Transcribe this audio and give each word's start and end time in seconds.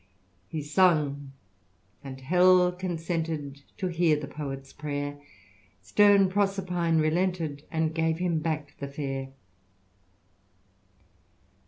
cc 0.01 0.47
He 0.47 0.61
sung, 0.63 1.31
and 2.03 2.21
hell 2.21 2.71
consented 2.71 3.61
To 3.77 3.85
hear 3.85 4.19
that 4.19 4.31
poet's 4.31 4.73
prayer; 4.73 5.21
Stem 5.79 6.27
Proserpine 6.27 6.99
relented. 6.99 7.65
And 7.69 7.93
gave 7.93 8.17
him 8.17 8.39
back 8.39 8.73
the 8.79 8.87
fair." 8.87 9.27